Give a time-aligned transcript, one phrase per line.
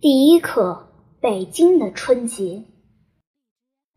[0.00, 0.88] 第一课：
[1.20, 2.64] 北京的春节。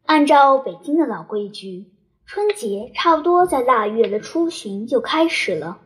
[0.06, 1.94] 按照北京的老规矩，
[2.26, 5.80] 春节差不多在腊月的初旬就开始了。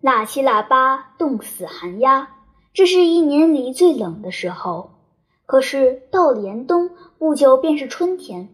[0.00, 2.36] 腊七腊八，冻死寒鸦，
[2.72, 4.90] 这是一年里最冷的时候。
[5.46, 8.50] 可是到了严冬，不久便是春天，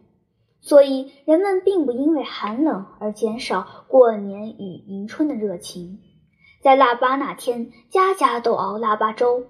[0.61, 6.01] 所以人们并不因为寒冷而减少过年与迎春的热情。
[6.63, 9.47] 在腊八那天，家家都熬腊八粥。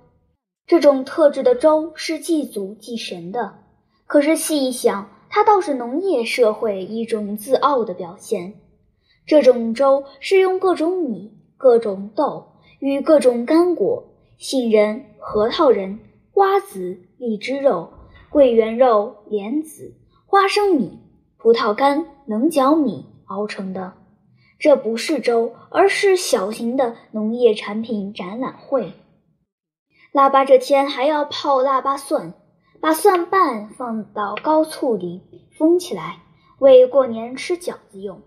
[0.67, 3.59] 这种特制的粥是祭祖祭神的，
[4.07, 8.55] 可是细一想，它倒是农业社会一种自傲的表现。
[9.27, 12.47] 这种粥是用各种米、各种豆
[12.79, 14.05] 与各种干果——
[14.39, 15.99] 杏仁、核桃仁、
[16.33, 17.91] 瓜子、荔枝肉、
[18.31, 19.95] 桂圆肉、莲子、
[20.25, 20.99] 花生米、
[21.37, 23.93] 葡萄干、棱角米熬成的。
[24.59, 28.95] 这不是粥，而是小型的农业产品展览会。
[30.15, 32.35] 腊八这天还要泡腊八蒜，
[32.81, 35.23] 把蒜瓣放到高醋里
[35.59, 36.21] 封起来，
[36.61, 38.23] 为过年吃饺子用。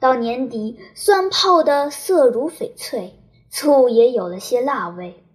[0.00, 3.18] 到年底，蒜泡得色如翡翠，
[3.50, 5.26] 醋也有了些辣味，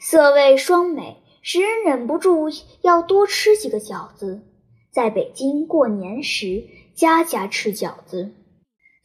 [0.00, 2.50] 色味双美，使人忍不住
[2.82, 4.42] 要多吃几个饺子。
[4.90, 8.34] 在北京过年时，家家吃饺子。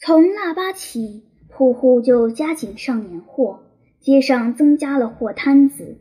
[0.01, 3.61] 从腊八起，铺户就加紧上年货，
[4.01, 5.99] 街上增加了货摊子。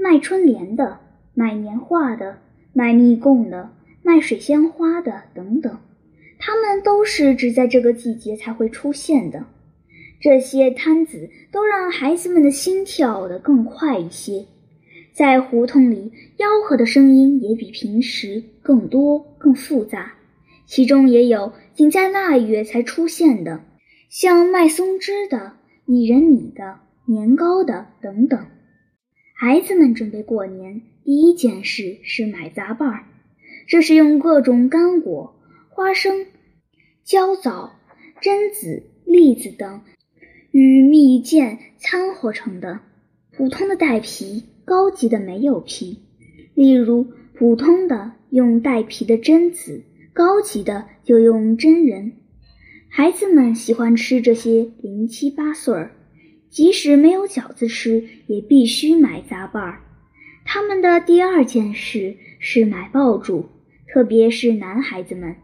[0.00, 0.98] 卖春联的，
[1.34, 2.38] 卖年画的，
[2.72, 3.70] 卖蜜供的，
[4.02, 5.78] 卖水仙花的，等等，
[6.38, 9.44] 他们都是只在这个季节才会出现的。
[10.18, 14.46] 这些摊子都让孩子们的心跳得更快一些，
[15.12, 20.14] 在胡同里吆喝的声音也比平时更多、更复杂。
[20.66, 23.60] 其中也有仅在腊月才出现的，
[24.08, 25.52] 像卖松枝的、
[25.84, 28.46] 拟人米的、年糕的等等。
[29.42, 33.06] 孩子们准备过年，第一件事是买杂拌儿，
[33.66, 35.34] 这是用各种干果、
[35.70, 36.26] 花生、
[37.04, 37.72] 焦枣、
[38.20, 39.80] 榛子、栗子等
[40.50, 42.80] 与蜜饯掺和成的。
[43.32, 46.02] 普通的带皮，高级的没有皮。
[46.52, 52.12] 例如，普通的用带皮的榛子，高级的就用榛仁。
[52.90, 55.92] 孩子们喜欢吃这些零七八碎儿。
[56.50, 59.80] 即使没有饺子吃，也必须买杂拌儿。
[60.44, 63.48] 他们的第二件事是买爆竹，
[63.86, 65.36] 特别是男孩子们。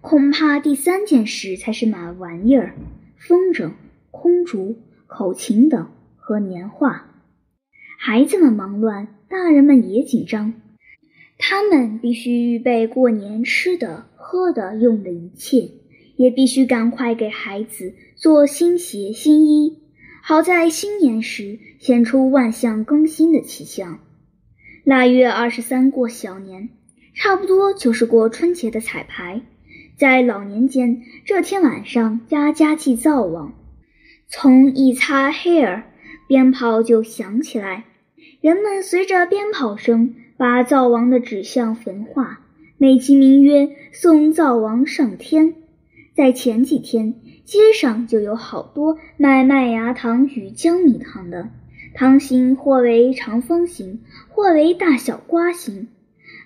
[0.00, 2.74] 恐怕第三件事才是买玩意儿：
[3.16, 3.72] 风筝、
[4.10, 7.10] 空竹、口琴等和年画。
[7.98, 10.54] 孩子们忙乱，大人们也紧张。
[11.38, 15.68] 他们必须预备过年吃的、喝的、用的一切，
[16.16, 19.78] 也必须赶快给孩子做新鞋、新衣。
[20.28, 24.00] 好在新年时显出万象更新的气象。
[24.82, 26.68] 腊月二十三过小年，
[27.14, 29.42] 差不多就是过春节的彩排。
[29.96, 33.54] 在老年间，这天晚上家家祭灶王，
[34.26, 35.84] 从一擦黑儿，
[36.26, 37.84] 鞭炮就响起来。
[38.40, 42.40] 人们随着鞭炮声，把灶王的纸像焚化，
[42.78, 45.54] 美其名曰送灶王上天。
[46.16, 47.14] 在前几天。
[47.46, 51.48] 街上就有好多卖麦芽糖与江米糖的，
[51.94, 55.86] 糖形或为长方形，或为大小瓜形。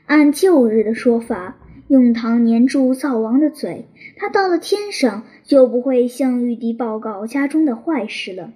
[0.04, 1.56] 按旧日的说法，
[1.88, 3.86] 用糖粘住灶王的嘴，
[4.18, 8.52] 他到了天上就不会向玉帝报告家中的坏事了。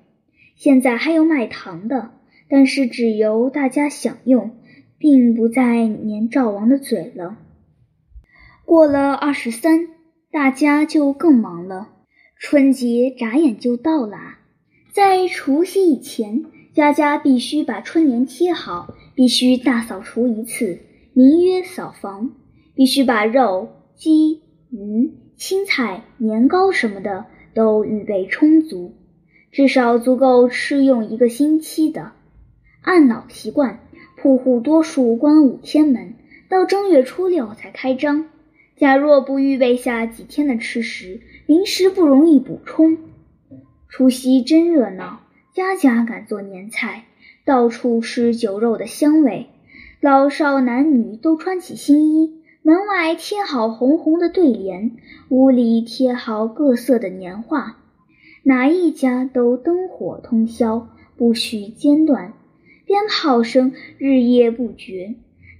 [0.55, 2.11] 现在还有卖糖的，
[2.51, 4.51] 但是只由大家享用，
[4.99, 7.39] 并不再粘灶王的嘴了。
[8.67, 9.89] 过了二十三，
[10.31, 11.89] 大家就更忙了。
[12.39, 14.19] 春节眨眼就到了，
[14.93, 20.81] 在除夕以前，家家必须把春联贴好，必须大扫除一次，
[21.15, 22.31] 名曰扫房；
[22.75, 27.25] 必须把肉、鸡、鱼、青菜、年糕什么的
[27.55, 28.95] 都预备充足，
[29.51, 32.13] 至少足够吃用一个星期的。
[32.83, 33.81] 按老习惯，
[34.17, 36.15] 铺户多数关五天门，
[36.51, 38.29] 到正月初六才开张。
[38.77, 42.97] 假若不预备下几天的吃食，临时不容易补充。
[43.89, 45.21] 除夕真热闹，
[45.53, 47.05] 家家敢做年菜，
[47.45, 49.49] 到处是酒肉的香味。
[50.01, 54.97] 老少男女都穿起新衣，门外贴好红红的对联，
[55.29, 57.77] 屋里贴好各色的年画，
[58.43, 62.33] 哪一家都灯火通宵，不许间断，
[62.87, 65.15] 鞭炮声日夜不绝。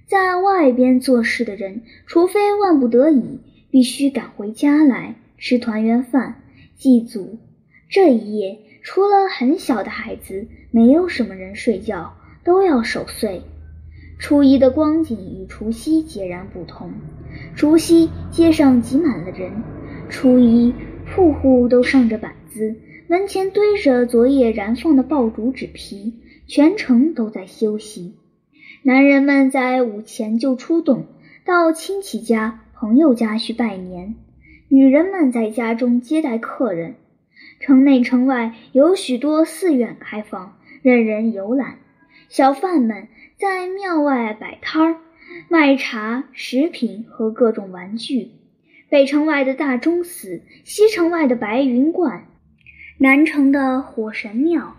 [0.07, 3.39] 在外边做事的人，除非万不得已，
[3.71, 6.41] 必须赶回家来吃团圆饭、
[6.75, 7.37] 祭祖。
[7.89, 13.41] 这一夜，除了很小的孩子，没有什么人睡觉，都要守岁。
[14.17, 16.91] 初一的光景与除夕截然不同。
[17.55, 19.51] 除夕街上挤满了人，
[20.09, 20.73] 初一
[21.13, 22.75] 户户都上着板子，
[23.07, 26.13] 门前堆着昨夜燃放的爆竹纸皮，
[26.47, 28.15] 全城都在休息。
[28.83, 31.05] 男人们在午前就出动，
[31.45, 34.15] 到亲戚家、朋友家去拜年；
[34.67, 36.95] 女人们在家中接待客人。
[37.59, 41.77] 城内城外有许多寺院开放，任人游览。
[42.29, 43.07] 小贩们
[43.37, 44.97] 在庙外摆摊儿，
[45.49, 48.31] 卖茶、食品和各种玩具。
[48.89, 52.25] 北城外的大钟寺，西城外的白云观，
[52.97, 54.75] 南城的火神庙、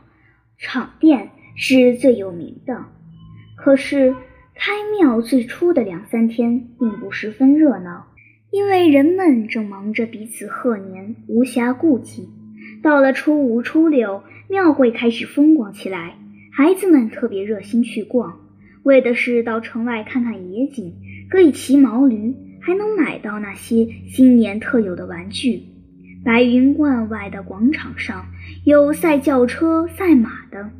[0.59, 2.85] 场店是最有名的。
[3.57, 4.15] 可是
[4.55, 8.07] 开庙最初的两三天并不十分热闹，
[8.57, 12.27] 因为人们正忙着彼此贺年，无暇顾及。
[12.83, 16.15] 到了初五、初六，庙会开始风光起来。
[16.51, 18.41] 孩子们特别热心去逛，
[18.83, 20.95] 为的是到城外看看野景，
[21.29, 25.61] 可以骑毛驴，还能买到那些新年特有的玩具。
[26.25, 28.25] 白云观外的广场上
[28.65, 30.71] 有赛轿车、赛马的，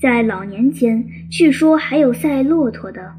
[0.00, 3.14] 在老年间据说还有赛骆驼的。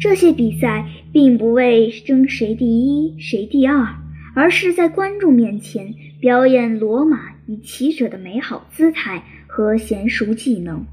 [0.00, 3.96] 这些比赛并不为争谁第一、谁第二，
[4.34, 10.86] 而是在观众面前表演罗马与骑者的美好姿态和娴熟技能。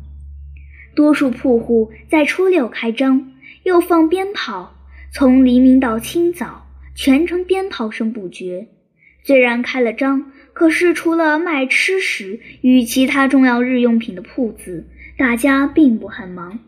[0.96, 3.32] 多数铺户在初六开张，
[3.64, 4.76] 又放鞭炮，
[5.12, 8.68] 从黎明到清早，全城鞭炮声不绝。
[9.24, 14.88] 虽然开了张，可是除了卖吃食与其他重要日用品的铺子，
[15.18, 16.60] 大家并不很忙。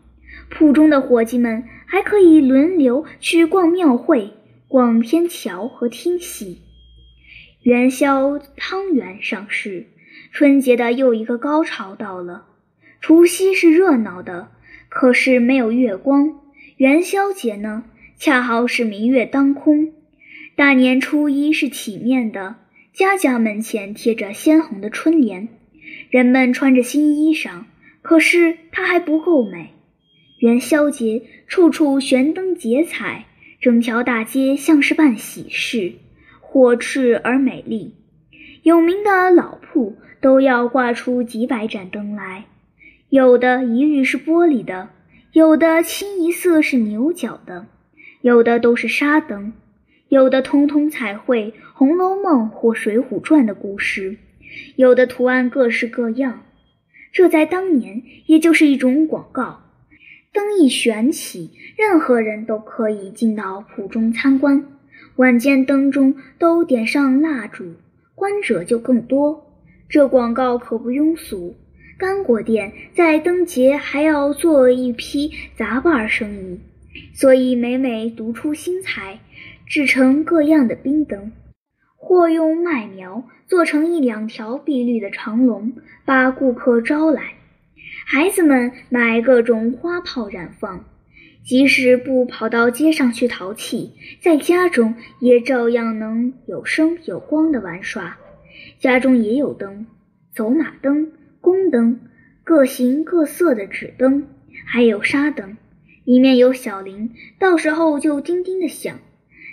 [0.50, 4.32] 铺中的伙计们还可以轮流去逛庙会、
[4.68, 6.62] 逛天桥和听戏。
[7.62, 9.86] 元宵汤圆上市，
[10.32, 12.46] 春节的又一个高潮到了。
[13.00, 14.48] 除夕是热闹的，
[14.88, 16.40] 可是没有月光。
[16.76, 17.84] 元宵节呢，
[18.16, 19.92] 恰好是明月当空。
[20.56, 22.56] 大年初一是体面的，
[22.92, 25.48] 家家门前贴着鲜红的春联，
[26.10, 27.64] 人们穿着新衣裳。
[28.02, 29.73] 可是它还不够美。
[30.44, 33.24] 元宵节处处悬灯结彩，
[33.62, 35.94] 整条大街像是办喜事，
[36.42, 37.94] 火炽而美丽。
[38.62, 42.44] 有名的老铺都要挂出几百盏灯来。
[43.08, 44.90] 有的一律是玻璃的，
[45.32, 47.66] 有的清一色是牛角的，
[48.20, 49.54] 有的都是沙灯，
[50.10, 54.18] 有的通通彩绘《红楼梦》或《水浒传》的故事，
[54.76, 56.42] 有的图案各式各样。
[57.12, 59.63] 这在当年也就是一种广告。
[60.34, 64.66] 灯一悬起，任何人都可以进到铺中参观。
[65.14, 67.74] 晚间灯中都点上蜡烛，
[68.16, 69.46] 观者就更多。
[69.88, 71.54] 这广告可不庸俗。
[71.96, 76.58] 干果店在灯节还要做一批杂拌生意，
[77.14, 79.20] 所以每每独出心裁，
[79.68, 81.30] 制成各样的冰灯，
[81.96, 85.72] 或用麦苗做成一两条碧绿的长龙，
[86.04, 87.34] 把顾客招来。
[88.06, 90.84] 孩子们买各种花炮燃放，
[91.44, 98.18] 即使不跑到街上去淘气，在家中也照样能有声有光的玩耍。
[98.78, 99.86] 家中也有灯，
[100.34, 101.12] 走马灯。
[101.40, 102.00] 宫灯，
[102.42, 104.26] 各形各色的纸灯，
[104.64, 105.58] 还有沙灯，
[106.04, 108.98] 里面有小铃，到时候就叮叮的响。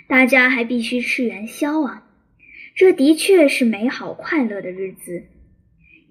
[0.08, 2.08] 大家还必须吃元宵啊！
[2.74, 5.24] 这的确是美好快乐的日子。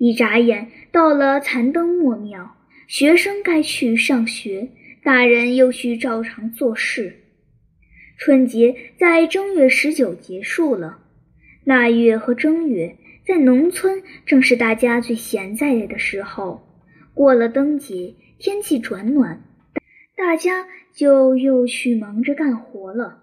[0.03, 2.55] 一眨眼到了残灯末庙，
[2.88, 4.70] 学生该去上学，
[5.03, 7.17] 大人又需照常做事。
[8.17, 10.98] 春节在正月十九结束了，
[11.63, 12.98] 腊月和正月。
[13.27, 16.67] 在农村，正是大家最闲在的时候。
[17.13, 19.43] 过了灯节，天气转暖，
[20.17, 20.65] 大家
[20.96, 23.22] 就又去忙着干活了。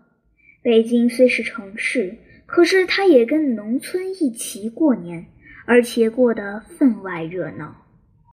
[0.63, 5.27] 北京虽是城市，可是它也跟农村一起过年，
[5.69, 7.88] 而且过得分外热闹。